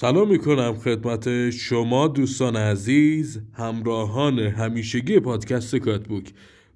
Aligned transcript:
سلام 0.00 0.28
می‌کنم 0.30 0.74
خدمت 0.74 1.50
شما 1.50 2.08
دوستان 2.08 2.56
عزیز 2.56 3.40
همراهان 3.52 4.38
همیشگی 4.38 5.20
پادکست 5.20 5.76
کاتبوک. 5.76 6.32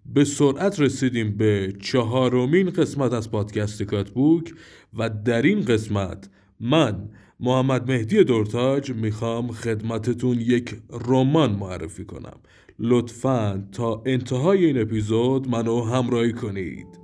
به 0.06 0.24
سرعت 0.24 0.80
رسیدیم 0.80 1.36
به 1.36 1.72
چهارمین 1.80 2.70
قسمت 2.70 3.12
از 3.12 3.30
پادکست 3.30 3.82
کاتبوک 3.82 4.54
و 4.94 5.10
در 5.24 5.42
این 5.42 5.60
قسمت 5.60 6.30
من 6.60 7.08
محمد 7.40 7.90
مهدی 7.90 8.24
دورتاج 8.24 8.90
می‌خوام 8.90 9.48
خدمتتون 9.48 10.40
یک 10.40 10.76
رمان 11.08 11.50
معرفی 11.50 12.04
کنم. 12.04 12.36
لطفا 12.78 13.68
تا 13.72 14.02
انتهای 14.06 14.64
این 14.64 14.80
اپیزود 14.80 15.48
منو 15.48 15.82
همراهی 15.82 16.32
کنید. 16.32 17.01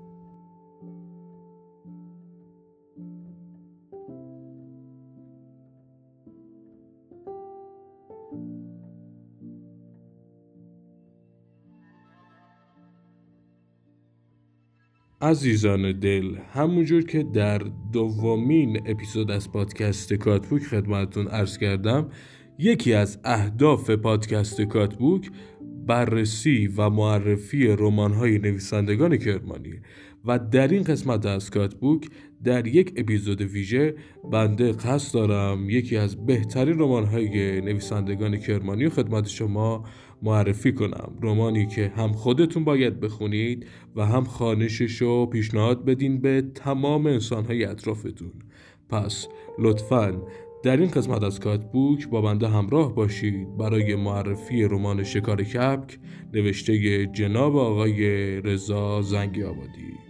عزیزان 15.21 15.93
دل 15.93 16.36
همونجور 16.53 17.03
که 17.03 17.22
در 17.22 17.58
دومین 17.93 18.81
اپیزود 18.86 19.31
از 19.31 19.53
پادکست 19.53 20.14
کاتبوک 20.14 20.63
خدمتتون 20.63 21.27
عرض 21.29 21.58
کردم 21.58 22.08
یکی 22.58 22.93
از 22.93 23.18
اهداف 23.25 23.91
پادکست 23.91 24.61
کاتبوک 24.61 25.31
بررسی 25.86 26.67
و 26.67 26.91
معرفی 26.91 27.67
رمان‌های 27.67 28.39
نویسندگان 28.39 29.17
کرمانی 29.17 29.75
و 30.25 30.39
در 30.39 30.68
این 30.68 30.82
قسمت 30.82 31.27
از 31.27 31.50
کاتبوک 31.50 32.08
در 32.44 32.66
یک 32.66 32.92
اپیزود 32.97 33.41
ویژه 33.41 33.94
بنده 34.33 34.72
قصد 34.72 35.14
دارم 35.14 35.70
یکی 35.70 35.97
از 35.97 36.27
بهترین 36.27 36.78
رمان‌های 36.78 37.61
نویسندگان 37.61 38.36
کرمانی 38.36 38.84
و 38.86 38.91
خدمت 38.91 39.28
شما 39.28 39.84
معرفی 40.22 40.72
کنم. 40.72 41.12
رمانی 41.22 41.66
که 41.66 41.92
هم 41.97 42.12
خودتون 42.12 42.64
باید 42.64 43.00
بخونید 43.00 43.66
و 43.97 44.06
هم 44.06 44.24
خانشش 44.24 44.97
رو 45.02 45.27
پیشنهاد 45.27 45.84
بدین 45.84 46.20
به 46.20 46.42
تمام 46.55 47.06
انسانهای 47.06 47.64
اطرافتون. 47.64 48.33
پس 48.89 49.28
لطفاً 49.58 50.22
در 50.62 50.77
این 50.77 50.91
قسمت 50.91 51.22
از 51.22 51.41
کاتبوک 51.41 52.08
با 52.08 52.20
بنده 52.20 52.48
همراه 52.48 52.94
باشید. 52.94 53.56
برای 53.56 53.94
معرفی 53.94 54.64
رمان 54.64 55.05
شکار 55.05 55.42
کپک 55.42 55.98
نوشته 56.34 57.06
جناب 57.06 57.56
آقای 57.56 58.41
رضا 58.41 59.02
زنگی 59.02 59.42
آبادی 59.42 60.08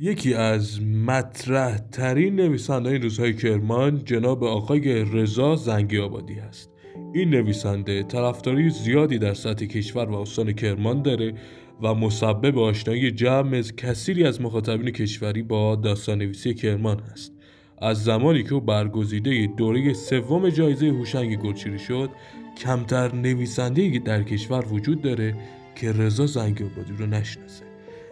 یکی 0.00 0.34
از 0.34 0.82
مطرح 0.82 1.78
ترین 1.78 2.36
نویسنده 2.36 2.90
این 2.90 3.02
روزهای 3.02 3.34
کرمان 3.34 4.04
جناب 4.04 4.44
آقای 4.44 5.04
رضا 5.04 5.56
زنگی 5.56 5.98
آبادی 5.98 6.40
است 6.40 6.70
این 7.12 7.30
نویسنده 7.30 8.02
طرفداری 8.02 8.70
زیادی 8.70 9.18
در 9.18 9.34
سطح 9.34 9.64
کشور 9.64 10.04
و 10.04 10.14
استان 10.14 10.52
کرمان 10.52 11.02
داره 11.02 11.34
و 11.82 11.94
مسبب 11.94 12.58
آشنایی 12.58 13.10
جمع 13.10 13.60
کثیری 13.60 14.24
از 14.24 14.40
مخاطبین 14.40 14.90
کشوری 14.90 15.42
با 15.42 15.76
داستان 15.76 16.18
نویسی 16.18 16.54
کرمان 16.54 17.00
است 17.00 17.32
از 17.78 18.04
زمانی 18.04 18.42
که 18.42 18.54
او 18.54 18.60
برگزیده 18.60 19.46
دوره 19.56 19.92
سوم 19.92 20.48
جایزه 20.48 20.86
هوشنگ 20.86 21.36
گلچیری 21.36 21.78
شد 21.78 22.10
کمتر 22.58 23.14
نویسنده 23.14 23.98
در 23.98 24.22
کشور 24.22 24.64
وجود 24.72 25.02
داره 25.02 25.34
که 25.74 25.92
رضا 25.92 26.26
زنگی 26.26 26.64
آبادی 26.64 26.92
رو 26.98 27.06
نشناسه. 27.06 27.65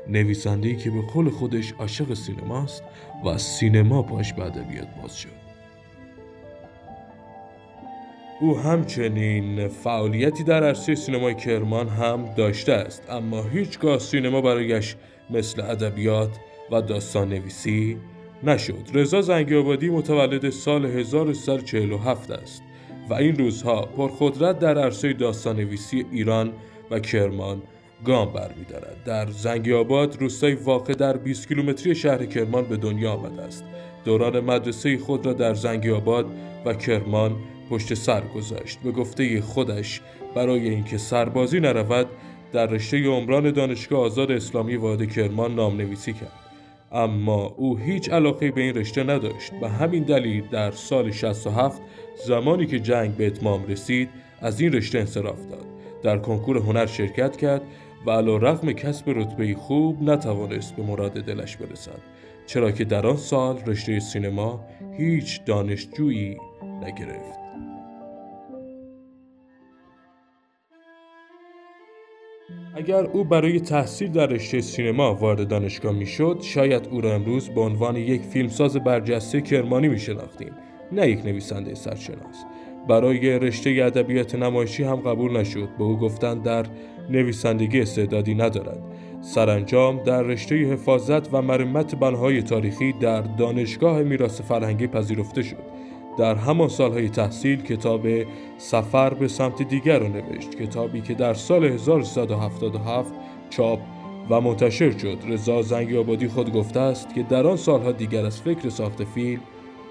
نویسنده 0.08 0.76
که 0.76 0.90
به 0.90 1.02
قول 1.02 1.30
خودش 1.30 1.72
عاشق 1.72 2.14
سینماست 2.14 2.82
و 3.24 3.38
سینما 3.38 4.02
پاش 4.02 4.32
به 4.32 4.44
ادبیات 4.44 4.88
باز 5.02 5.16
شد. 5.16 5.44
او 8.40 8.58
همچنین 8.58 9.68
فعالیتی 9.68 10.44
در 10.44 10.64
عرصه 10.64 10.94
سینمای 10.94 11.34
کرمان 11.34 11.88
هم 11.88 12.34
داشته 12.36 12.72
است 12.72 13.10
اما 13.10 13.42
هیچگاه 13.42 13.98
سینما 13.98 14.40
برایش 14.40 14.96
مثل 15.30 15.62
ادبیات 15.62 16.30
و 16.70 16.82
داستان 16.82 17.28
نویسی 17.28 17.98
نشد. 18.42 18.88
رضا 18.94 19.22
زنگی 19.22 19.56
آبادی 19.56 19.90
متولد 19.90 20.50
سال 20.50 20.86
1347 20.86 22.30
است 22.30 22.62
و 23.10 23.14
این 23.14 23.36
روزها 23.36 23.82
پرخدرت 23.82 24.58
در 24.58 24.78
عرصه 24.78 25.12
داستان 25.12 25.56
نویسی 25.56 26.06
ایران 26.12 26.52
و 26.90 27.00
کرمان 27.00 27.62
گام 28.04 28.32
برمیدارد. 28.32 28.96
در 29.04 29.30
زنگی 29.30 29.72
آباد 29.72 30.16
روستای 30.20 30.54
واقع 30.54 30.92
در 30.92 31.16
20 31.16 31.48
کیلومتری 31.48 31.94
شهر 31.94 32.26
کرمان 32.26 32.64
به 32.64 32.76
دنیا 32.76 33.12
آمده 33.12 33.42
است. 33.42 33.64
دوران 34.04 34.40
مدرسه 34.40 34.98
خود 34.98 35.26
را 35.26 35.32
در 35.32 35.54
زنگی 35.54 35.90
آباد 35.90 36.26
و 36.64 36.74
کرمان 36.74 37.36
پشت 37.70 37.94
سر 37.94 38.20
گذاشت. 38.20 38.78
به 38.84 38.92
گفته 38.92 39.40
خودش 39.40 40.00
برای 40.34 40.68
اینکه 40.68 40.98
سربازی 40.98 41.60
نرود 41.60 42.06
در 42.52 42.66
رشته 42.66 43.06
عمران 43.06 43.50
دانشگاه 43.50 44.00
آزاد 44.00 44.30
اسلامی 44.30 44.76
واحد 44.76 45.12
کرمان 45.12 45.54
نام 45.54 45.76
نویسی 45.76 46.12
کرد. 46.12 46.32
اما 46.92 47.54
او 47.56 47.76
هیچ 47.76 48.10
علاقه 48.10 48.50
به 48.50 48.60
این 48.60 48.74
رشته 48.74 49.04
نداشت. 49.04 49.52
و 49.62 49.68
همین 49.68 50.02
دلیل 50.02 50.46
در 50.46 50.70
سال 50.70 51.10
67 51.10 51.82
زمانی 52.26 52.66
که 52.66 52.80
جنگ 52.80 53.16
به 53.16 53.26
اتمام 53.26 53.66
رسید 53.66 54.08
از 54.40 54.60
این 54.60 54.72
رشته 54.72 54.98
انصراف 54.98 55.46
داد. 55.46 55.66
در 56.02 56.18
کنکور 56.18 56.58
هنر 56.58 56.86
شرکت 56.86 57.36
کرد 57.36 57.62
و 58.06 58.10
علا 58.10 58.36
رغم 58.36 58.72
کسب 58.72 59.10
رتبه 59.10 59.54
خوب 59.54 60.02
نتوانست 60.02 60.76
به 60.76 60.82
مراد 60.82 61.12
دلش 61.12 61.56
برسد 61.56 62.00
چرا 62.46 62.70
که 62.70 62.84
در 62.84 63.06
آن 63.06 63.16
سال 63.16 63.58
رشته 63.66 64.00
سینما 64.00 64.64
هیچ 64.98 65.44
دانشجویی 65.44 66.36
نگرفت. 66.82 67.44
اگر 72.76 73.04
او 73.04 73.24
برای 73.24 73.60
تحصیل 73.60 74.12
در 74.12 74.26
رشته 74.26 74.60
سینما 74.60 75.14
وارد 75.14 75.48
دانشگاه 75.48 75.92
می‌شد 75.92 76.38
شاید 76.42 76.88
او 76.90 77.00
را 77.00 77.14
امروز 77.14 77.48
به 77.48 77.60
عنوان 77.60 77.96
یک 77.96 78.22
فیلمساز 78.22 78.76
برجسته 78.76 79.40
کرمانی 79.40 79.88
می 79.88 79.98
شناختیم 79.98 80.52
نه 80.92 81.08
یک 81.08 81.24
نویسنده 81.26 81.74
سرشناس. 81.74 82.44
برای 82.88 83.38
رشته 83.38 83.70
ادبیات 83.70 84.34
نمایشی 84.34 84.82
هم 84.82 84.96
قبول 84.96 85.36
نشد. 85.36 85.68
به 85.78 85.84
او 85.84 85.98
گفتند 85.98 86.42
در 86.42 86.66
نویسندگی 87.10 87.80
استعدادی 87.80 88.34
ندارد. 88.34 88.82
سرانجام 89.20 90.02
در 90.02 90.22
رشته 90.22 90.54
حفاظت 90.72 91.34
و 91.34 91.42
مرمت 91.42 91.94
بنهای 91.94 92.42
تاریخی 92.42 92.92
در 92.92 93.20
دانشگاه 93.20 94.02
میراث 94.02 94.40
فرهنگی 94.40 94.86
پذیرفته 94.86 95.42
شد. 95.42 95.84
در 96.18 96.34
همان 96.34 96.68
سالهای 96.68 97.08
تحصیل 97.08 97.62
کتاب 97.62 98.06
سفر 98.58 99.14
به 99.14 99.28
سمت 99.28 99.62
دیگر 99.62 99.98
را 99.98 100.08
نوشت. 100.08 100.54
کتابی 100.54 101.00
که 101.00 101.14
در 101.14 101.34
سال 101.34 101.64
1377 101.64 103.12
چاپ 103.50 103.78
و 104.30 104.40
منتشر 104.40 104.98
شد. 104.98 105.18
رضا 105.28 105.62
زنگی 105.62 105.96
آبادی 105.98 106.28
خود 106.28 106.52
گفته 106.52 106.80
است 106.80 107.14
که 107.14 107.22
در 107.22 107.46
آن 107.46 107.56
سالها 107.56 107.92
دیگر 107.92 108.26
از 108.26 108.40
فکر 108.40 108.68
ساخت 108.68 109.04
فیلم 109.04 109.40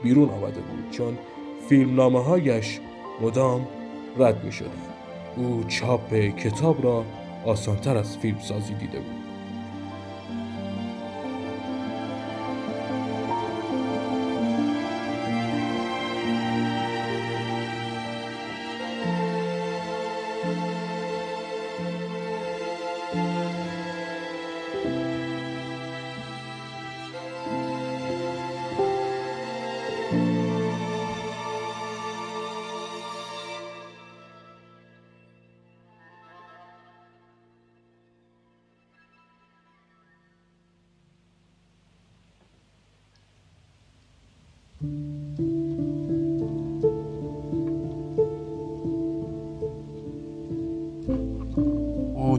بیرون 0.04 0.30
آمده 0.30 0.62
بود. 0.62 0.92
چون 0.92 1.18
فیلم 1.74 1.96
نامه 1.96 2.24
هایش 2.24 2.80
مدام 3.22 3.68
رد 4.18 4.44
می 4.44 4.52
شدن. 4.52 4.70
او 5.36 5.64
چاپ 5.68 6.14
کتاب 6.14 6.84
را 6.84 7.06
آسانتر 7.46 7.98
از 7.98 8.18
فیلم 8.18 8.40
سازی 8.40 8.74
دیده 8.74 9.00
بود 9.00 9.23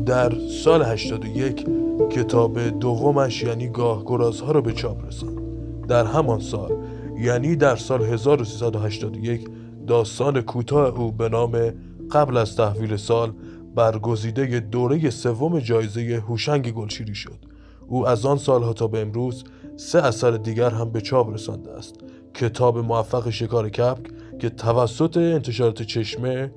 در 0.06 0.32
سال 0.64 0.82
81 0.82 1.66
کتاب 2.10 2.60
دومش 2.60 3.42
یعنی 3.42 3.68
گاه 3.68 4.04
گرازها 4.04 4.52
را 4.52 4.60
به 4.60 4.72
چاپ 4.72 5.06
رساند. 5.06 5.40
در 5.86 6.04
همان 6.04 6.40
سال 6.40 6.72
یعنی 7.18 7.56
در 7.56 7.76
سال 7.76 8.02
1381 8.02 9.48
داستان 9.86 10.40
کوتاه 10.40 11.00
او 11.00 11.12
به 11.12 11.28
نام 11.28 11.72
قبل 12.12 12.36
از 12.36 12.56
تحویل 12.56 12.96
سال 12.96 13.32
برگزیده 13.74 14.60
دوره 14.60 15.10
سوم 15.10 15.58
جایزه 15.58 16.22
هوشنگ 16.28 16.72
گلشیری 16.72 17.14
شد. 17.14 17.38
او 17.86 18.08
از 18.08 18.26
آن 18.26 18.36
سالها 18.36 18.72
تا 18.72 18.86
به 18.86 19.00
امروز 19.00 19.44
سه 19.76 19.98
اثر 19.98 20.30
دیگر 20.30 20.70
هم 20.70 20.90
به 20.90 21.00
چاپ 21.00 21.34
رسانده 21.34 21.70
است. 21.70 21.94
کتاب 22.34 22.78
موفق 22.78 23.30
شکار 23.30 23.68
کپک 23.68 24.10
که 24.38 24.48
توسط 24.48 25.16
انتشارات 25.16 25.82
چشمه 25.82 26.50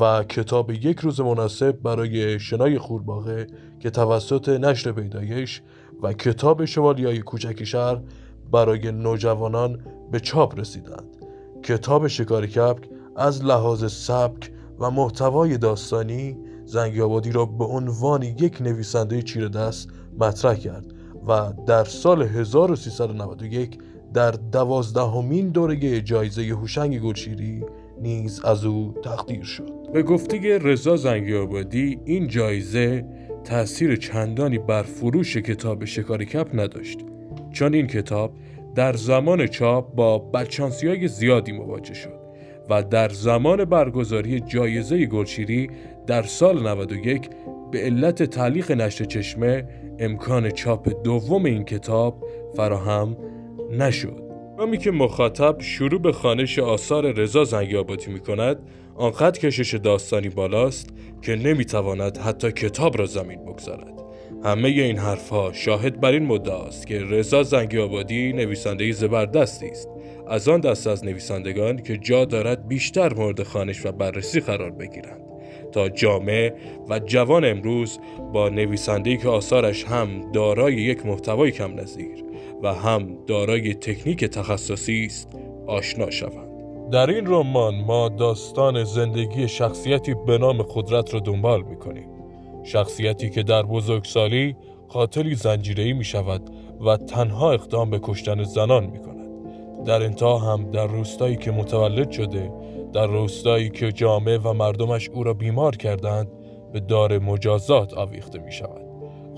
و 0.00 0.24
کتاب 0.24 0.70
یک 0.70 0.98
روز 0.98 1.20
مناسب 1.20 1.82
برای 1.82 2.40
شنای 2.40 2.78
خورباغه 2.78 3.46
که 3.80 3.90
توسط 3.90 4.48
نشر 4.48 4.92
پیدایش 4.92 5.62
و 6.02 6.12
کتاب 6.12 6.64
شوالیای 6.64 7.18
کوچک 7.18 7.64
شهر 7.64 8.00
برای 8.52 8.92
نوجوانان 8.92 9.80
به 10.12 10.20
چاپ 10.20 10.60
رسیدند. 10.60 11.16
کتاب 11.62 12.06
شکار 12.06 12.46
کپک 12.46 12.88
از 13.16 13.44
لحاظ 13.44 13.92
سبک 13.92 14.50
و 14.78 14.90
محتوای 14.90 15.58
داستانی 15.58 16.36
زنگیابادی 16.64 17.32
را 17.32 17.44
به 17.44 17.64
عنوان 17.64 18.22
یک 18.22 18.58
نویسنده 18.60 19.22
چیره 19.22 19.48
دست 19.48 19.88
مطرح 20.18 20.54
کرد 20.54 20.86
و 21.28 21.52
در 21.66 21.84
سال 21.84 22.22
1391 22.22 23.78
در 24.14 24.30
دوازدهمین 24.30 25.48
دوره 25.48 26.00
جایزه 26.00 26.42
هوشنگ 26.42 27.00
گلشیری 27.00 27.64
نیز 28.02 28.44
از 28.44 28.64
او 28.64 28.94
تقدیر 29.04 29.44
شد. 29.44 29.92
به 29.92 30.02
گفته 30.02 30.58
رضا 30.58 30.96
زنگی 30.96 31.34
آبادی 31.34 31.98
این 32.04 32.28
جایزه 32.28 33.04
تأثیر 33.44 33.96
چندانی 33.96 34.58
بر 34.58 34.82
فروش 34.82 35.36
کتاب 35.36 35.84
شکار 35.84 36.24
کپ 36.24 36.48
نداشت. 36.54 36.98
چون 37.52 37.74
این 37.74 37.86
کتاب 37.86 38.32
در 38.74 38.92
زمان 38.92 39.46
چاپ 39.46 39.94
با 39.94 40.18
بدشانسی 40.18 40.88
های 40.88 41.08
زیادی 41.08 41.52
مواجه 41.52 41.94
شد 41.94 42.26
و 42.70 42.82
در 42.82 43.08
زمان 43.08 43.64
برگزاری 43.64 44.40
جایزه 44.40 45.06
گلشیری 45.06 45.70
در 46.06 46.22
سال 46.22 46.68
91 46.68 47.30
به 47.70 47.78
علت 47.78 48.22
تعلیق 48.22 48.72
نشر 48.72 49.04
چشمه 49.04 49.68
امکان 49.98 50.50
چاپ 50.50 51.02
دوم 51.04 51.44
این 51.44 51.64
کتاب 51.64 52.24
فراهم 52.56 53.16
نشد. 53.72 54.25
هنگامی 54.56 54.78
که 54.78 54.90
مخاطب 54.90 55.60
شروع 55.60 56.00
به 56.00 56.12
خانش 56.12 56.58
آثار 56.58 57.12
رضا 57.12 57.44
زنگیابادی 57.44 58.12
می 58.12 58.20
کند 58.20 58.58
آنقدر 58.94 59.40
کشش 59.40 59.74
داستانی 59.74 60.28
بالاست 60.28 60.90
که 61.22 61.36
نمی‌تواند 61.36 62.18
حتی 62.18 62.52
کتاب 62.52 62.98
را 62.98 63.06
زمین 63.06 63.44
بگذارد. 63.44 63.92
همه 64.44 64.68
این 64.68 64.98
حرفها 64.98 65.52
شاهد 65.52 66.00
بر 66.00 66.12
این 66.12 66.26
مدعا 66.26 66.64
است 66.64 66.86
که 66.86 67.00
رضا 67.00 67.42
زنگیابادی 67.42 68.32
نویسنده 68.32 68.92
زبردستی 68.92 69.66
است. 69.66 69.88
از 70.28 70.48
آن 70.48 70.60
دست 70.60 70.86
از 70.86 71.04
نویسندگان 71.04 71.82
که 71.82 71.96
جا 71.96 72.24
دارد 72.24 72.68
بیشتر 72.68 73.14
مورد 73.14 73.42
خانش 73.42 73.86
و 73.86 73.92
بررسی 73.92 74.40
قرار 74.40 74.70
بگیرند. 74.70 75.20
تا 75.72 75.88
جامعه 75.88 76.54
و 76.88 76.98
جوان 76.98 77.44
امروز 77.44 77.98
با 78.32 78.48
نویسنده‌ای 78.48 79.16
که 79.16 79.28
آثارش 79.28 79.84
هم 79.84 80.32
دارای 80.32 80.74
یک 80.74 81.06
محتوای 81.06 81.50
کم 81.50 81.80
نظیر. 81.80 82.25
و 82.62 82.74
هم 82.74 83.18
دارای 83.26 83.74
تکنیک 83.74 84.24
تخصصی 84.24 85.04
است 85.06 85.28
آشنا 85.66 86.10
شوند 86.10 86.46
در 86.90 87.10
این 87.10 87.26
رمان 87.26 87.74
ما 87.74 88.08
داستان 88.08 88.84
زندگی 88.84 89.48
شخصیتی 89.48 90.14
به 90.26 90.38
نام 90.38 90.62
قدرت 90.62 91.14
را 91.14 91.20
دنبال 91.20 91.62
می‌کنیم 91.62 92.08
شخصیتی 92.64 93.30
که 93.30 93.42
در 93.42 93.62
بزرگسالی 93.62 94.56
قاتلی 94.88 95.34
زنجیره‌ای 95.34 95.92
می 95.92 96.04
شود 96.04 96.50
و 96.86 96.96
تنها 96.96 97.52
اقدام 97.52 97.90
به 97.90 98.00
کشتن 98.02 98.42
زنان 98.42 98.86
می 98.86 98.98
کند. 98.98 99.26
در 99.84 100.02
انتها 100.02 100.38
هم 100.38 100.70
در 100.70 100.86
روستایی 100.86 101.36
که 101.36 101.50
متولد 101.50 102.10
شده 102.10 102.52
در 102.92 103.06
روستایی 103.06 103.70
که 103.70 103.92
جامعه 103.92 104.38
و 104.38 104.52
مردمش 104.52 105.08
او 105.08 105.22
را 105.22 105.34
بیمار 105.34 105.76
کردند 105.76 106.28
به 106.72 106.80
دار 106.80 107.18
مجازات 107.18 107.94
آویخته 107.94 108.38
می 108.38 108.52
شود. 108.52 108.86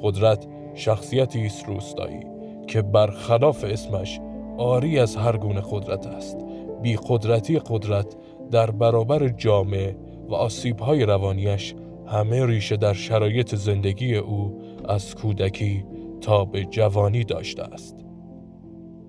قدرت 0.02 0.46
شخصیتی 0.74 1.46
است 1.46 1.68
روستایی 1.68 2.37
که 2.68 2.82
برخلاف 2.82 3.64
اسمش 3.64 4.20
آری 4.58 4.98
از 4.98 5.16
هر 5.16 5.36
گونه 5.36 5.62
قدرت 5.70 6.06
است. 6.06 6.38
بی 6.82 6.98
قدرتی 7.08 7.58
قدرت 7.58 8.16
در 8.50 8.70
برابر 8.70 9.28
جامعه 9.28 9.96
و 10.28 10.34
آسیبهای 10.34 11.06
روانیش 11.06 11.74
همه 12.06 12.46
ریشه 12.46 12.76
در 12.76 12.92
شرایط 12.92 13.54
زندگی 13.54 14.16
او 14.16 14.58
از 14.88 15.14
کودکی 15.14 15.84
تا 16.20 16.44
به 16.44 16.64
جوانی 16.64 17.24
داشته 17.24 17.62
است. 17.62 17.96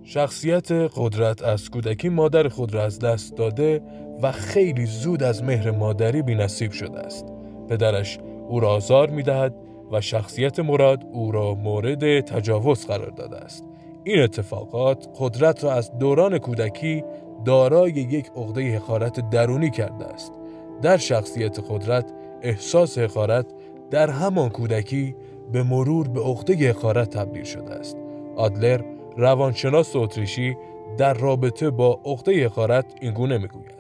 شخصیت 0.04 0.72
قدرت 0.72 1.44
از 1.44 1.70
کودکی 1.70 2.10
مادر 2.10 2.48
خود 2.48 2.74
را 2.74 2.84
از 2.84 3.00
دست 3.00 3.36
داده 3.36 3.82
و 4.22 4.32
خیلی 4.32 4.86
زود 4.86 5.24
از 5.24 5.44
مهر 5.44 5.72
مادری 5.72 6.22
بی 6.22 6.36
نصیب 6.36 6.72
شده 6.72 7.00
است. 7.00 7.26
پدرش 7.70 8.20
او 8.48 8.60
را 8.60 8.70
آزار 8.70 9.10
می 9.10 9.24
دهد 9.24 9.56
و 9.92 10.02
شخصیت 10.02 10.60
مراد 10.60 11.06
او 11.12 11.32
را 11.32 11.54
مورد 11.54 12.22
تجاوز 12.22 12.86
قرار 12.86 13.10
داده 13.10 13.38
است. 13.38 13.66
این 14.04 14.20
اتفاقات 14.20 15.08
قدرت 15.20 15.64
را 15.64 15.74
از 15.74 15.98
دوران 15.98 16.38
کودکی 16.38 17.04
دارای 17.46 17.92
یک 17.92 18.32
عقده 18.36 18.76
حقارت 18.76 19.30
درونی 19.30 19.72
کرده 19.72 20.06
است. 20.06 20.34
در 20.82 20.98
شخصیت 20.98 21.60
قدرت 21.70 22.14
احساس 22.42 22.98
حقارت 22.98 23.46
در 23.92 24.10
همان 24.10 24.50
کودکی 24.50 25.16
به 25.52 25.64
مرور 25.64 26.08
به 26.08 26.22
عقده 26.22 26.70
حقارت 26.70 27.10
تبدیل 27.10 27.44
شده 27.44 27.74
است. 27.74 27.98
آدلر 28.36 28.82
روانشناس 29.18 29.96
اتریشی 29.96 30.56
در 30.98 31.14
رابطه 31.14 31.70
با 31.70 32.00
عقده 32.06 32.46
حقارت 32.46 32.86
اینگونه 33.02 33.38
می‌گوید 33.38 33.80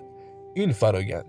این 0.53 0.71
فرایند 0.71 1.25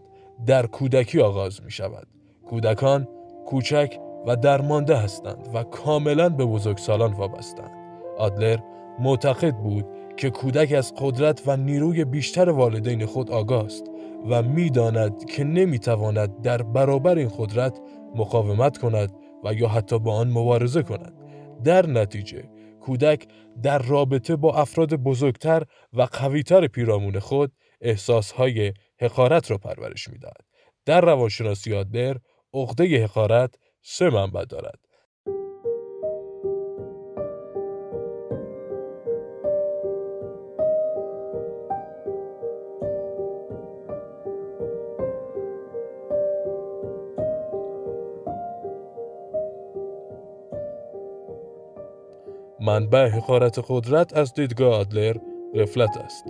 در 0.47 0.67
کودکی 0.67 1.21
آغاز 1.21 1.63
می 1.65 1.71
شود 1.71 2.07
کودکان 2.49 3.09
کوچک 3.47 3.99
و 4.27 4.37
درمانده 4.37 4.97
هستند 4.97 5.49
و 5.55 5.63
کاملا 5.63 6.29
به 6.29 6.45
بزرگسالان 6.45 7.13
وابستند. 7.13 7.71
آدلر 8.19 8.59
معتقد 8.99 9.55
بود 9.55 9.87
که 10.17 10.31
کودک 10.31 10.73
از 10.73 10.95
قدرت 10.99 11.43
و 11.47 11.57
نیروی 11.57 12.05
بیشتر 12.05 12.51
والدین 12.51 13.07
خود 13.07 13.31
آگاه 13.31 13.65
است 13.65 13.85
و 14.31 14.43
می‌داند 14.43 15.25
که 15.25 15.45
نمی‌تواند 15.45 16.43
در 16.43 16.63
برابر 16.63 17.19
این 17.19 17.31
قدرت 17.39 17.81
مقاومت 18.15 18.79
کند 18.79 19.13
و 19.45 19.55
یا 19.55 19.69
حتی 19.69 19.99
با 19.99 20.15
آن 20.15 20.31
مبارزه 20.31 20.83
کند. 20.83 21.15
در 21.65 21.87
نتیجه 21.87 22.45
کودک 22.81 23.27
در 23.63 23.79
رابطه 23.79 24.37
با 24.37 24.55
افراد 24.55 24.95
بزرگتر 24.95 25.63
و 25.93 26.03
قویتر 26.03 26.67
پیرامون 26.67 27.19
خود 27.19 27.53
احساسهای 27.81 28.73
حقارت 29.01 29.51
را 29.51 29.59
پرورش 29.59 30.09
می‌دهد 30.09 30.45
در 30.85 31.01
روانشناسی 31.01 31.75
آدلر 31.75 32.17
عقده 32.55 33.05
حقارت 33.05 33.55
سه 33.83 34.11
منبع 34.11 34.45
دارد. 34.45 34.79
منبع 52.61 53.09
حقارت 53.09 53.65
قدرت 53.69 54.17
از 54.17 54.35
دیدگاه 54.35 54.75
آدلر 54.75 55.17
غفلت 55.55 55.97
است. 55.97 56.25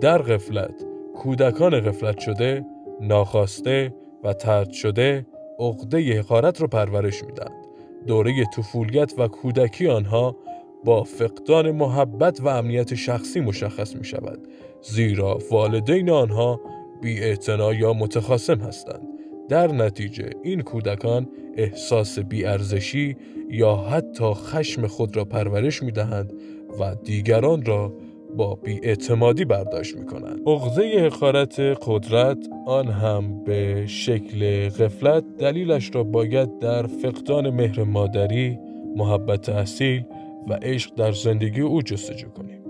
در 0.00 0.22
غفلت 0.22 0.84
کودکان 1.14 1.80
غفلت 1.80 2.18
شده 2.18 2.64
ناخواسته 3.00 3.94
و 4.24 4.32
ترد 4.32 4.72
شده 4.72 5.26
عقده 5.58 6.18
حقارت 6.18 6.60
را 6.60 6.66
پرورش 6.66 7.24
می‌دهند 7.24 7.64
دوره 8.06 8.44
طفولیت 8.44 9.14
و 9.18 9.28
کودکی 9.28 9.86
آنها 9.86 10.36
با 10.84 11.04
فقدان 11.04 11.70
محبت 11.70 12.40
و 12.40 12.48
امنیت 12.48 12.94
شخصی 12.94 13.40
مشخص 13.40 13.96
می 13.96 14.04
شود 14.04 14.48
زیرا 14.82 15.38
والدین 15.50 16.10
آنها 16.10 16.60
بی 17.02 17.36
یا 17.78 17.92
متخاصم 17.92 18.58
هستند. 18.60 19.08
در 19.48 19.72
نتیجه 19.72 20.30
این 20.42 20.60
کودکان 20.60 21.28
احساس 21.56 22.18
بیارزشی 22.18 23.16
یا 23.50 23.76
حتی 23.76 24.24
خشم 24.34 24.86
خود 24.86 25.16
را 25.16 25.24
پرورش 25.24 25.82
می 25.82 25.92
دهند 25.92 26.32
و 26.80 26.94
دیگران 26.94 27.64
را 27.64 27.92
با 28.38 28.54
بیاعتمادی 28.54 29.44
برداشت 29.44 29.96
می 29.96 30.06
کنند. 30.06 30.48
اغزه 30.48 30.82
حقارت 30.82 31.60
قدرت 31.60 32.38
آن 32.66 32.88
هم 32.88 33.44
به 33.44 33.86
شکل 33.86 34.68
غفلت 34.68 35.24
دلیلش 35.38 35.90
را 35.94 36.04
باید 36.04 36.58
در 36.58 36.86
فقدان 36.86 37.50
مهر 37.50 37.84
مادری، 37.84 38.58
محبت 38.96 39.48
اصیل 39.48 40.04
و 40.48 40.52
عشق 40.62 40.94
در 40.94 41.12
زندگی 41.12 41.60
او 41.60 41.82
جستجو 41.82 42.28
کنیم. 42.28 42.60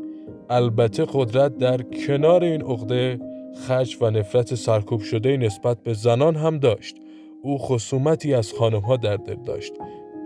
البته 0.51 1.07
قدرت 1.13 1.57
در 1.57 1.83
کنار 1.83 2.45
این 2.45 2.63
عقده 2.63 3.21
خش 3.67 3.97
و 4.01 4.11
نفرت 4.11 4.55
سرکوب 4.55 5.01
شده 5.01 5.37
نسبت 5.37 5.83
به 5.83 5.93
زنان 5.93 6.37
هم 6.37 6.59
داشت. 6.59 6.97
او 7.43 7.59
خصومتی 7.59 8.35
از 8.35 8.53
خانمها 8.53 8.97
در 8.97 9.17
دل 9.17 9.37
داشت 9.47 9.73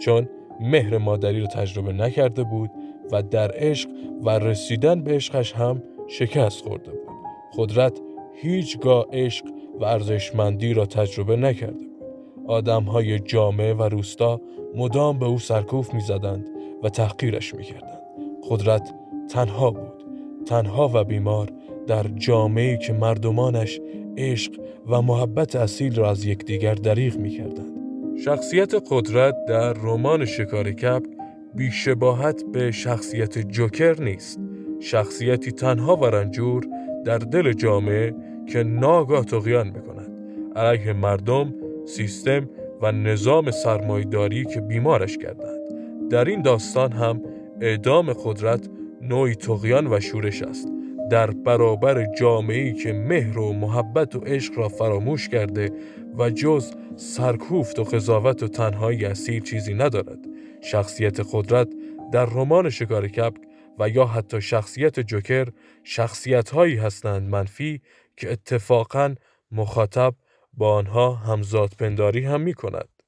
چون 0.05 0.29
مهر 0.61 0.99
مادری 0.99 1.41
را 1.41 1.47
تجربه 1.47 1.93
نکرده 1.93 2.45
بود 2.45 2.71
و 3.13 3.23
در 3.23 3.51
عشق 3.55 3.89
و 4.23 4.31
رسیدن 4.31 5.03
به 5.03 5.15
عشقش 5.15 5.53
هم 5.53 5.83
شکست 6.09 6.63
خورده 6.63 6.91
بود. 6.91 7.03
قدرت 7.59 8.01
هیچگاه 8.35 9.07
عشق 9.13 9.47
و 9.81 9.85
ارزشمندی 9.85 10.75
را 10.75 10.87
تجربه 10.87 11.37
نکرده 11.37 11.73
بود. 11.73 12.05
آدمهای 12.47 13.19
جامعه 13.19 13.75
و 13.75 13.83
روستا 13.83 14.41
مدام 14.77 15.19
به 15.19 15.27
او 15.27 15.39
سرکوف 15.39 15.95
می‌زدند 15.95 16.49
و 16.83 16.89
تحقیرش 16.89 17.55
می‌کردند. 17.55 18.03
قدرت 18.51 18.95
تنها 19.31 19.71
بود. 19.71 20.05
تنها 20.47 20.91
و 20.95 21.05
بیمار 21.05 21.53
در 21.87 22.03
جامعه 22.03 22.77
که 22.77 22.93
مردمانش 22.93 23.81
عشق 24.17 24.53
و 24.89 25.03
محبت 25.03 25.57
اصیل 25.57 25.95
را 25.97 26.11
از 26.11 26.25
یکدیگر 26.25 26.75
دریغ 26.75 27.17
می‌کردند. 27.17 27.79
شخصیت 28.25 28.75
قدرت 28.91 29.45
در 29.45 29.73
رمان 29.73 30.25
شکار 30.25 30.73
کپ 30.73 31.03
بیشباهت 31.55 32.45
به 32.53 32.71
شخصیت 32.71 33.39
جوکر 33.39 34.03
نیست. 34.03 34.41
شخصیتی 34.81 35.53
تنها 35.53 35.97
و 35.97 36.05
رنجور 36.05 36.67
در 37.05 37.19
دل 37.19 37.53
جامعه 37.53 38.15
که 38.53 38.63
ناگاه 38.63 39.25
تقیان 39.25 39.67
می‌کند. 39.67 40.13
علیه 40.57 40.93
مردم 40.93 41.55
سیستم 41.87 42.49
و 42.83 42.93
نظام 42.93 43.51
سرمایداری 43.51 44.45
که 44.45 44.61
بیمارش 44.61 45.19
کردند. 45.19 45.61
در 46.11 46.25
این 46.25 46.43
داستان 46.43 46.93
هم 46.93 47.23
اعدام 47.61 48.13
قدرت 48.13 48.69
نوعی 49.03 49.35
تقیان 49.35 49.87
و 49.87 50.01
شورش 50.01 50.43
است. 50.43 50.69
در 51.11 51.31
برابر 51.31 52.07
جامعه‌ای 52.19 52.73
که 52.73 52.93
مهر 52.93 53.39
و 53.39 53.53
محبت 53.53 54.17
و 54.17 54.21
عشق 54.21 54.59
را 54.59 54.69
فراموش 54.69 55.29
کرده 55.29 55.71
و 56.19 56.31
جز 56.31 56.73
سرکوفت 56.97 57.79
و 57.79 57.85
قضاوت 57.85 58.43
و 58.43 58.49
تنهایی 58.49 59.05
اسیر 59.05 59.43
چیزی 59.43 59.75
ندارد. 59.75 60.19
شخصیت 60.63 61.21
قدرت 61.33 61.69
در 62.13 62.25
رمان 62.25 62.71
شکار 62.71 63.09
کپک 63.09 63.41
و 63.79 63.89
یا 63.89 64.07
حتی 64.07 64.41
شخصیت 64.41 65.01
جوکر 65.01 65.49
شخصیت 65.85 66.51
هایی 66.51 66.77
هستند 66.77 67.29
منفی 67.29 67.81
که 68.17 68.33
اتفاقا 68.33 69.15
مخاطب 69.53 70.15
با 70.53 70.75
آنها 70.75 71.15
همزاد 71.15 71.73
پنداری 71.79 72.25
هم 72.25 72.41
می 72.41 72.55
کند. 72.55 73.02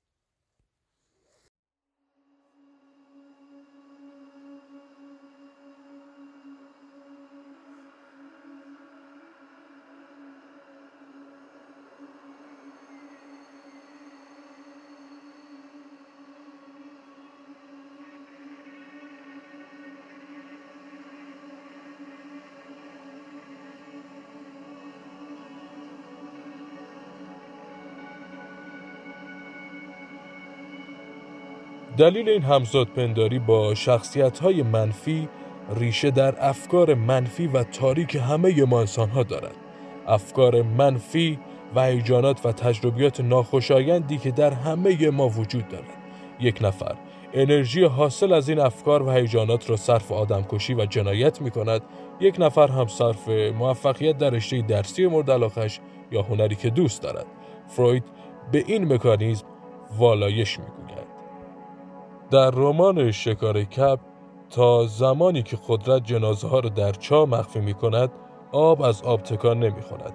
دلیل 31.97 32.29
این 32.29 32.43
همزاد 32.43 32.87
پنداری 32.87 33.39
با 33.39 33.75
شخصیت 33.75 34.39
های 34.39 34.63
منفی 34.63 35.29
ریشه 35.77 36.11
در 36.11 36.35
افکار 36.39 36.95
منفی 36.95 37.47
و 37.47 37.63
تاریک 37.63 38.15
همه 38.15 38.65
ما 38.65 38.81
انسان 38.81 39.09
ها 39.09 39.23
دارد. 39.23 39.55
افکار 40.07 40.63
منفی 40.63 41.39
و 41.75 41.85
هیجانات 41.85 42.47
و 42.47 42.53
تجربیات 42.53 43.21
ناخوشایندی 43.21 44.19
که 44.19 44.31
در 44.31 44.51
همه 44.51 45.11
ما 45.11 45.29
وجود 45.29 45.69
دارد. 45.69 45.85
یک 46.41 46.59
نفر 46.63 46.95
انرژی 47.33 47.85
حاصل 47.85 48.33
از 48.33 48.49
این 48.49 48.59
افکار 48.59 49.03
و 49.03 49.11
هیجانات 49.11 49.71
را 49.71 49.77
صرف 49.77 50.13
آدمکشی 50.13 50.75
و 50.75 50.87
جنایت 50.87 51.43
می 51.43 51.51
کند 51.51 51.83
یک 52.21 52.37
نفر 52.39 52.69
هم 52.69 52.87
صرف 52.87 53.29
موفقیت 53.29 54.19
در 54.19 54.31
رشته 54.31 54.63
درسی 54.63 55.07
مورد 55.07 55.31
علاقش 55.31 55.81
یا 56.11 56.23
هنری 56.23 56.55
که 56.55 56.71
دوست 56.71 57.03
دارد. 57.03 57.27
فروید 57.69 58.05
به 58.53 58.65
این 58.67 58.93
مکانیزم 58.93 59.47
والایش 59.99 60.59
می‌گوید. 60.59 60.84
در 62.35 62.51
رمان 62.51 63.11
شکار 63.11 63.65
کپ 63.65 63.99
تا 64.51 64.87
زمانی 64.87 65.43
که 65.43 65.59
قدرت 65.69 66.05
جنازه 66.05 66.49
ها 66.49 66.61
را 66.61 66.69
در 66.69 66.93
چا 66.93 67.27
مخفی 67.27 67.61
می 67.61 67.75
کند 67.75 68.11
آب 68.53 68.83
از 68.83 69.03
آب 69.03 69.23
تکان 69.23 69.59
نمی 69.59 69.83
خورد 69.83 70.13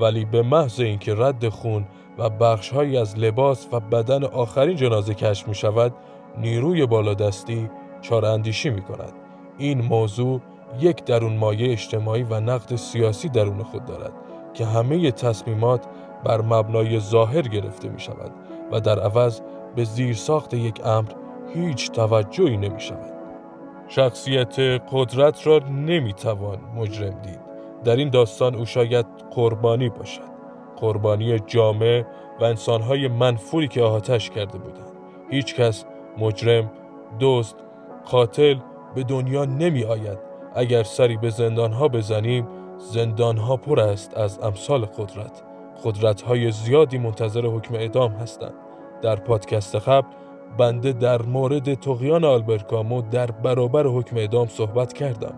ولی 0.00 0.24
به 0.24 0.42
محض 0.42 0.80
اینکه 0.80 1.14
رد 1.14 1.48
خون 1.48 1.86
و 2.18 2.30
بخشهایی 2.30 2.96
از 2.96 3.18
لباس 3.18 3.68
و 3.72 3.80
بدن 3.80 4.24
آخرین 4.24 4.76
جنازه 4.76 5.14
کشف 5.14 5.48
می 5.48 5.54
شود 5.54 5.94
نیروی 6.38 6.86
بالادستی 6.86 7.70
چاراندیشی 8.00 8.70
می 8.70 8.82
کند 8.82 9.12
این 9.58 9.82
موضوع 9.82 10.40
یک 10.80 11.04
درون 11.04 11.36
مایه 11.36 11.72
اجتماعی 11.72 12.22
و 12.22 12.40
نقد 12.40 12.76
سیاسی 12.76 13.28
درون 13.28 13.62
خود 13.62 13.84
دارد 13.84 14.12
که 14.54 14.66
همه 14.66 15.10
تصمیمات 15.10 15.86
بر 16.24 16.40
مبنای 16.40 17.00
ظاهر 17.00 17.42
گرفته 17.42 17.88
می 17.88 18.00
شود 18.00 18.30
و 18.72 18.80
در 18.80 19.00
عوض 19.00 19.40
به 19.76 19.84
زیر 19.84 20.14
ساخت 20.14 20.54
یک 20.54 20.86
امر 20.86 21.10
هیچ 21.54 21.90
توجهی 21.90 22.56
نمی 22.56 22.80
شود. 22.80 23.12
شخصیت 23.88 24.58
قدرت 24.92 25.46
را 25.46 25.58
نمی 25.58 26.12
توان 26.12 26.58
مجرم 26.76 27.20
دید. 27.22 27.40
در 27.84 27.96
این 27.96 28.10
داستان 28.10 28.54
او 28.54 28.64
شاید 28.64 29.06
قربانی 29.30 29.88
باشد. 29.88 30.28
قربانی 30.76 31.38
جامعه 31.38 32.06
و 32.40 32.44
انسانهای 32.44 33.08
منفوری 33.08 33.68
که 33.68 33.82
آهاتش 33.82 34.30
کرده 34.30 34.58
بودند. 34.58 34.92
هیچ 35.30 35.54
کس 35.54 35.84
مجرم، 36.18 36.70
دوست، 37.18 37.56
قاتل 38.04 38.56
به 38.94 39.02
دنیا 39.02 39.44
نمی 39.44 39.84
آید. 39.84 40.18
اگر 40.54 40.82
سری 40.82 41.16
به 41.16 41.30
زندانها 41.30 41.88
بزنیم 41.88 42.48
زندانها 42.78 43.56
پر 43.56 43.80
است 43.80 44.16
از 44.16 44.38
امثال 44.42 44.84
قدرت. 44.84 45.42
قدرتهای 45.84 46.50
زیادی 46.50 46.98
منتظر 46.98 47.46
حکم 47.46 47.74
اعدام 47.74 48.12
هستند. 48.12 48.54
در 49.02 49.16
پادکست 49.16 49.76
قبل 49.76 50.08
بنده 50.58 50.92
در 50.92 51.22
مورد 51.22 51.74
تقیان 51.74 52.24
آلبرکامو 52.24 53.02
در 53.02 53.30
برابر 53.30 53.86
حکم 53.86 54.16
اعدام 54.16 54.46
صحبت 54.46 54.92
کردم. 54.92 55.34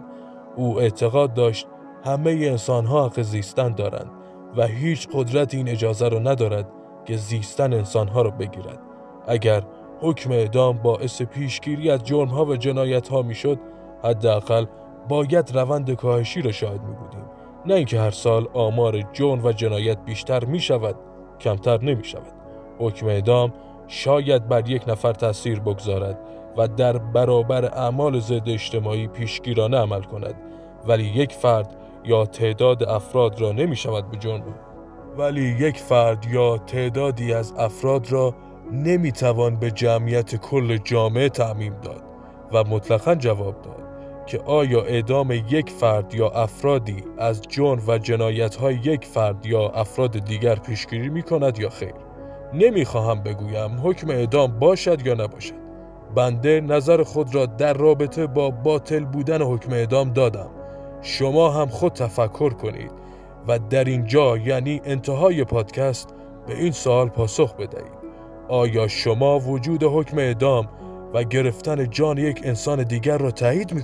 او 0.57 0.81
اعتقاد 0.81 1.35
داشت 1.35 1.67
همه 2.05 2.31
انسان 2.31 2.87
ها 2.87 3.07
حق 3.07 3.23
زیستن 3.23 3.75
دارند 3.75 4.11
و 4.57 4.67
هیچ 4.67 5.09
قدرت 5.13 5.55
این 5.55 5.69
اجازه 5.69 6.09
را 6.09 6.19
ندارد 6.19 6.69
که 7.05 7.17
زیستن 7.17 7.73
انسان 7.73 8.09
ها 8.09 8.23
را 8.23 8.31
بگیرد. 8.31 8.79
اگر 9.29 9.63
حکم 10.01 10.33
اعدام 10.33 10.79
باعث 10.79 11.23
پیشگیری 11.23 11.91
از 11.91 12.05
جرم 12.05 12.29
ها 12.29 12.45
و 12.45 12.57
جنایت 12.57 13.09
ها 13.09 13.23
می 13.23 13.35
شد 13.35 13.59
حداقل 14.05 14.65
باید 15.09 15.57
روند 15.57 15.95
کاهشی 15.95 16.43
را 16.43 16.53
شاهد 16.53 16.83
می 16.83 16.95
بودیم 16.95 17.25
نه 17.67 17.75
اینکه 17.75 18.01
هر 18.01 18.11
سال 18.11 18.49
آمار 18.55 19.03
جرم 19.13 19.45
و 19.45 19.53
جنایت 19.53 19.99
بیشتر 20.05 20.45
می 20.45 20.61
شود 20.61 20.97
کمتر 21.41 21.85
نمی 21.85 22.05
شود 22.05 22.33
حکم 22.79 23.07
اعدام 23.07 23.53
شاید 23.93 24.49
بر 24.49 24.71
یک 24.71 24.89
نفر 24.89 25.13
تاثیر 25.13 25.61
بگذارد 25.61 26.19
و 26.57 26.69
در 26.69 26.99
برابر 26.99 27.65
اعمال 27.65 28.21
ضد 28.21 28.49
اجتماعی 28.49 29.09
پیشگیرانه 29.09 29.77
عمل 29.77 30.03
کند 30.03 30.35
ولی 30.87 31.05
یک 31.05 31.33
فرد 31.33 31.77
یا 32.05 32.27
تعداد 32.27 32.83
افراد 32.83 33.41
را 33.41 33.53
نمی 33.53 33.77
شود 33.77 34.11
به 34.11 34.17
جرم 34.17 34.55
ولی 35.19 35.57
یک 35.61 35.77
فرد 35.77 36.27
یا 36.27 36.59
تعدادی 36.59 37.35
از 37.35 37.55
افراد 37.59 38.13
را 38.13 38.35
نمی 38.73 39.13
توان 39.13 39.57
به 39.57 39.71
جمعیت 39.71 40.37
کل 40.37 40.77
جامعه 40.77 41.29
تعمیم 41.29 41.75
داد 41.83 42.03
و 42.53 42.65
مطلقا 42.65 43.15
جواب 43.15 43.63
داد 43.63 43.83
که 44.27 44.39
آیا 44.39 44.83
اعدام 44.83 45.31
یک 45.31 45.71
فرد 45.71 46.15
یا 46.15 46.29
افرادی 46.29 47.05
از 47.19 47.43
جرم 47.49 47.83
و 47.87 47.99
جنایت 47.99 48.55
های 48.55 48.75
یک 48.75 49.05
فرد 49.05 49.47
یا 49.47 49.69
افراد 49.69 50.19
دیگر 50.19 50.55
پیشگیری 50.55 51.09
می 51.09 51.23
کند 51.23 51.59
یا 51.59 51.69
خیر. 51.69 52.10
نمی‌خواهم 52.55 53.23
بگویم 53.23 53.81
حکم 53.83 54.11
اعدام 54.11 54.59
باشد 54.59 55.07
یا 55.07 55.15
نباشد. 55.15 55.55
بنده 56.15 56.61
نظر 56.61 57.03
خود 57.03 57.35
را 57.35 57.47
در 57.47 57.73
رابطه 57.73 58.27
با 58.27 58.51
باطل 58.51 59.05
بودن 59.05 59.43
حکم 59.43 59.73
اعدام 59.73 60.13
دادم. 60.13 60.51
شما 61.03 61.51
هم 61.51 61.67
خود 61.67 61.93
تفکر 61.93 62.51
کنید 62.51 62.91
و 63.49 63.59
در 63.59 63.85
اینجا 63.85 64.37
یعنی 64.37 64.81
انتهای 64.85 65.45
پادکست 65.45 66.15
به 66.47 66.59
این 66.59 66.73
سوال 66.73 67.09
پاسخ 67.09 67.55
بدهید. 67.55 68.01
آیا 68.49 68.89
شما 68.89 69.39
وجود 69.39 69.85
حکم 69.85 70.19
اعدام 70.19 70.69
و 71.15 71.25
گرفتن 71.25 71.91
جان 71.91 72.19
یک 72.19 72.41
انسان 72.45 72.83
دیگر 72.83 73.19
را 73.19 73.31
تایید 73.31 73.75
می 73.75 73.83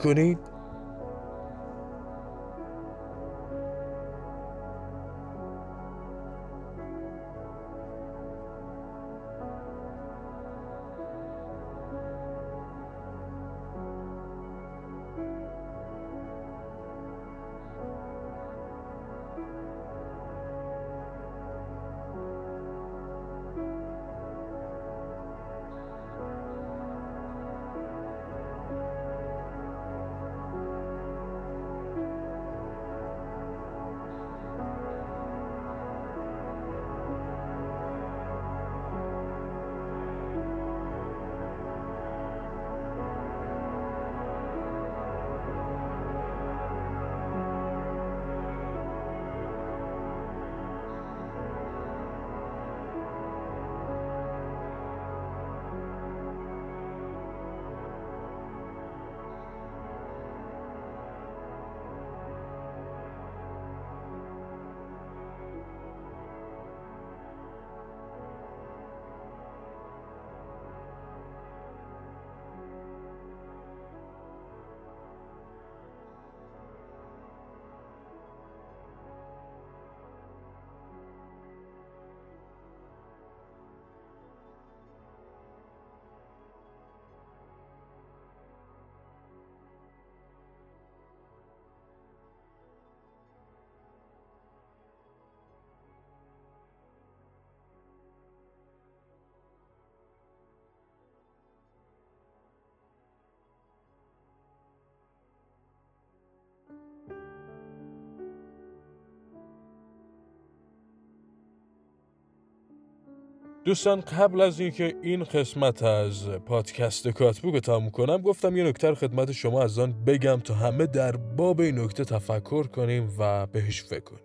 دوستان 113.67 114.01
قبل 114.01 114.41
از 114.41 114.61
اینکه 114.61 114.95
این 115.03 115.25
قسمت 115.25 115.83
از 115.83 116.29
پادکست 116.29 117.09
کاتبوک 117.09 117.55
رو 117.55 117.61
تموم 117.61 117.91
کنم 117.91 118.17
گفتم 118.17 118.57
یه 118.57 118.65
نکته 118.65 118.95
خدمت 118.95 119.33
شما 119.33 119.63
از 119.63 119.79
آن 119.79 120.05
بگم 120.07 120.41
تا 120.45 120.55
همه 120.55 120.87
در 120.87 121.17
باب 121.17 121.61
این 121.61 121.79
نکته 121.79 122.05
تفکر 122.05 122.67
کنیم 122.67 123.11
و 123.19 123.47
بهش 123.47 123.83
فکر 123.83 124.01
کنیم. 124.01 124.23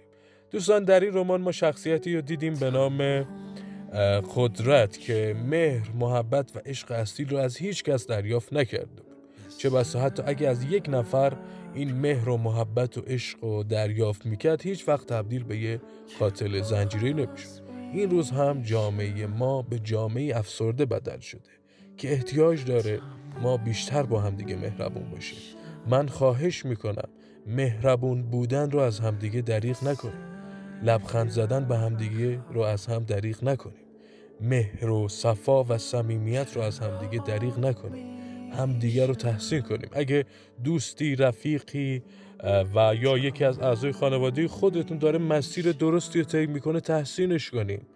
دوستان 0.51 0.83
در 0.83 0.99
این 0.99 1.13
رمان 1.13 1.41
ما 1.41 1.51
شخصیتی 1.51 2.15
رو 2.15 2.21
دیدیم 2.21 2.53
به 2.53 2.71
نام 2.71 3.27
قدرت 4.35 4.99
که 4.99 5.35
مهر، 5.45 5.89
محبت 5.99 6.55
و 6.55 6.59
عشق 6.65 6.91
اصیل 6.91 7.29
رو 7.29 7.37
از 7.37 7.57
هیچ 7.57 7.83
کس 7.83 8.07
دریافت 8.07 8.53
نکرده 8.53 9.01
چه 9.57 9.69
بسا 9.69 9.99
حتی 9.99 10.23
اگه 10.25 10.47
از 10.47 10.63
یک 10.63 10.85
نفر 10.89 11.33
این 11.73 11.91
مهر 11.91 12.29
و 12.29 12.37
محبت 12.37 12.97
و 12.97 13.01
عشق 13.01 13.37
رو 13.43 13.63
دریافت 13.63 14.25
می‌کرد 14.25 14.61
هیچ 14.61 14.87
وقت 14.87 15.07
تبدیل 15.07 15.43
به 15.43 15.57
یه 15.57 15.81
قاتل 16.19 16.61
زنجیری 16.61 17.13
نمی‌شد. 17.13 17.70
این 17.93 18.09
روز 18.09 18.31
هم 18.31 18.61
جامعه 18.61 19.27
ما 19.27 19.61
به 19.61 19.79
جامعه 19.79 20.37
افسرده 20.37 20.85
بدل 20.85 21.19
شده 21.19 21.41
که 21.97 22.11
احتیاج 22.11 22.65
داره 22.65 22.99
ما 23.41 23.57
بیشتر 23.57 24.03
با 24.03 24.21
همدیگه 24.21 24.55
مهربون 24.55 25.09
باشیم. 25.09 25.37
من 25.87 26.07
خواهش 26.07 26.65
می‌کنم 26.65 27.09
مهربون 27.47 28.21
بودن 28.21 28.71
رو 28.71 28.79
از 28.79 28.99
همدیگه 28.99 29.41
دریغ 29.41 29.83
نکنیم. 29.83 30.31
لبخند 30.83 31.29
زدن 31.29 31.65
به 31.65 31.77
همدیگه 31.77 32.39
رو 32.53 32.61
از 32.61 32.85
هم 32.85 33.03
دریغ 33.03 33.43
نکنیم. 33.43 33.85
مهر 34.41 34.89
و 34.89 35.07
صفا 35.07 35.63
و 35.63 35.77
صمیمیت 35.77 36.55
رو 36.55 36.61
از 36.61 36.79
همدیگه 36.79 37.23
دریغ 37.23 37.59
نکنیم. 37.59 38.20
همدیگه 38.57 39.05
رو 39.05 39.13
تحسین 39.13 39.61
کنیم. 39.61 39.89
اگه 39.91 40.25
دوستی 40.63 41.15
رفیقی 41.15 42.03
و 42.75 42.95
یا 43.01 43.17
یکی 43.17 43.43
از 43.43 43.59
اعضای 43.59 43.91
خانواده 43.91 44.47
خودتون 44.47 44.97
داره 44.97 45.19
مسیر 45.19 45.71
درستی 45.71 46.19
رو 46.19 46.25
طی 46.25 46.45
می‌کنه 46.45 46.79
تحسینش 46.79 47.49
کنیم. 47.49 47.87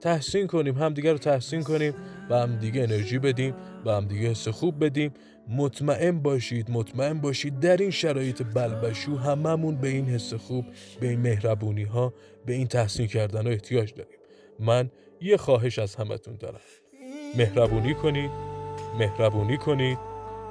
تحسین 0.00 0.46
کنیم 0.46 0.78
همدیگه 0.78 1.12
رو 1.12 1.18
تحسین 1.18 1.62
کنیم 1.62 1.94
و 2.30 2.38
همدیگه 2.38 2.82
انرژی 2.82 3.18
بدیم 3.18 3.54
و 3.84 3.90
همدیگه 3.90 4.30
حس 4.30 4.48
خوب 4.48 4.84
بدیم. 4.84 5.12
مطمئن 5.48 6.22
باشید 6.22 6.70
مطمئن 6.70 7.20
باشید 7.20 7.60
در 7.60 7.76
این 7.76 7.90
شرایط 7.90 8.42
بلبشو 8.54 9.16
هممون 9.16 9.76
به 9.76 9.88
این 9.88 10.06
حس 10.06 10.34
خوب 10.34 10.64
به 11.00 11.08
این 11.08 11.20
مهربونی 11.20 11.82
ها 11.82 12.14
به 12.46 12.52
این 12.52 12.66
تحسین 12.66 13.06
کردن 13.06 13.46
ها 13.46 13.52
احتیاج 13.52 13.94
داریم. 13.94 14.18
من 14.60 14.90
یه 15.20 15.36
خواهش 15.36 15.78
از 15.78 15.94
همتون 15.94 16.36
دارم. 16.36 16.60
مهربونی 17.36 17.94
کنید. 17.94 18.30
مهربونی 18.98 19.56
کنید. 19.56 19.98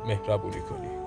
مهربونی 0.08 0.62
کنید. 0.62 1.02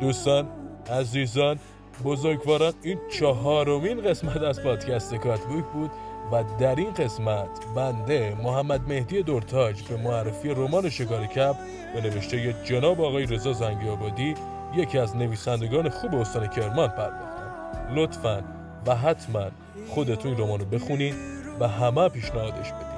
دوستان 0.00 0.48
عزیزان 0.90 1.58
بزرگواران 2.04 2.72
این 2.82 2.98
چهارمین 3.10 4.00
قسمت 4.00 4.36
از 4.36 4.62
پادکست 4.62 5.14
کاتبوک 5.14 5.64
بود 5.64 5.90
و 6.32 6.44
در 6.58 6.74
این 6.74 6.94
قسمت 6.94 7.48
بنده 7.76 8.36
محمد 8.42 8.88
مهدی 8.88 9.22
دورتاج 9.22 9.82
به 9.82 9.96
معرفی 9.96 10.48
رمان 10.48 10.88
شکار 10.88 11.26
کپ 11.26 11.56
به 11.94 12.00
نوشته 12.00 12.54
جناب 12.64 13.00
آقای 13.00 13.26
رضا 13.26 13.52
زنگی 13.52 13.88
آبادی 13.88 14.34
یکی 14.76 14.98
از 14.98 15.16
نویسندگان 15.16 15.88
خوب 15.88 16.14
استان 16.14 16.46
کرمان 16.46 16.88
پرداختم. 16.88 17.94
لطفا 17.94 18.42
و 18.86 18.96
حتما 18.96 19.44
خودتون 19.88 20.30
این 20.30 20.40
رمانو 20.40 20.64
بخونید 20.64 21.14
و 21.60 21.68
همه 21.68 22.08
پیشنهادش 22.08 22.72
بدید. 22.72 22.89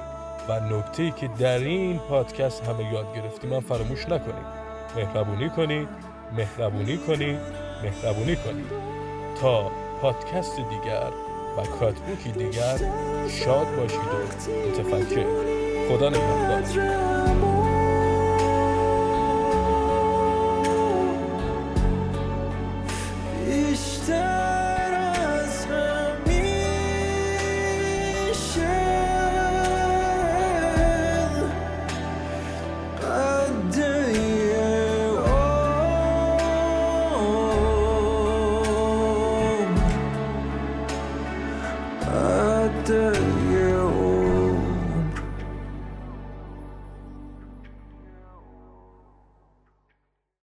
و 0.49 0.59
نکته 0.59 1.03
ای 1.03 1.11
که 1.11 1.27
در 1.27 1.57
این 1.57 1.99
پادکست 1.99 2.67
همه 2.67 2.93
یاد 2.93 3.15
گرفتیم 3.15 3.49
من 3.49 3.59
فراموش 3.59 4.09
نکنید. 4.09 4.63
مهربونی 4.95 5.49
کنید 5.49 5.87
مهربونی 6.37 6.97
کنید 6.97 7.39
مهربونی 7.83 8.35
کنید. 8.35 8.71
تا 9.41 9.71
پادکست 10.01 10.55
دیگر 10.55 11.09
و 11.57 11.61
کاتبوکی 11.79 12.31
دیگر 12.31 12.77
شاد 13.29 13.67
باشید 13.77 13.99
و 13.99 14.49
متفکر. 14.67 15.25
خدا 15.89 16.09
نگهدار. 16.09 17.52